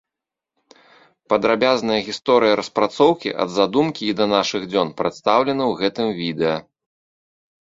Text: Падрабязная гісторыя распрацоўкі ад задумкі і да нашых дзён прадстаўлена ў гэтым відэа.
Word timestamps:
Падрабязная 1.33 1.97
гісторыя 2.07 2.53
распрацоўкі 2.61 3.29
ад 3.43 3.49
задумкі 3.57 4.03
і 4.09 4.17
да 4.23 4.27
нашых 4.35 4.61
дзён 4.71 4.89
прадстаўлена 5.03 5.63
ў 5.71 5.85
гэтым 5.85 6.07
відэа. 6.23 6.57